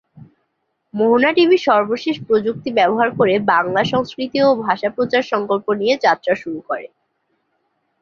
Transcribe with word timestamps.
মোহনা 0.93 1.29
TV 1.33 1.57
সর্বশেষ 1.67 2.15
প্রযুক্তি 2.27 2.69
ব্যবহার 2.73 3.09
করে 3.17 3.33
বাংলা 3.51 3.81
সংস্কৃতি 3.83 4.37
ও 4.41 4.59
ভাষা 4.65 4.89
প্রচার 4.89 5.23
সংকল্প 5.23 5.67
নিয়ে 5.73 5.95
যাত্রা 6.05 6.33
শুরু 6.35 6.59
করে। 6.61 6.85